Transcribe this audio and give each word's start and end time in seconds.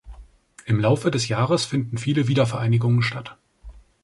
Im 0.65 0.79
Laufe 0.79 1.11
des 1.11 1.27
Jahres 1.27 1.63
finden 1.65 1.99
viele 1.99 2.27
Wiedervereinigungen 2.27 3.03
statt. 3.03 3.37